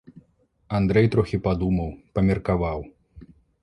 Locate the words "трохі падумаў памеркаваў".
1.17-2.79